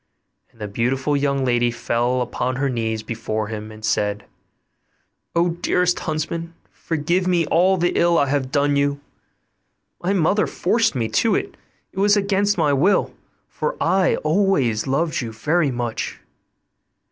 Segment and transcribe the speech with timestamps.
[0.51, 4.25] And the beautiful young lady fell upon her knees before him, and said,
[5.35, 6.55] 'O dearest huntsman!
[6.71, 8.99] forgive me all the ill I have done you;
[10.01, 11.55] my mother forced me to it,
[11.91, 13.13] it was against my will,
[13.47, 16.19] for I always loved you very much.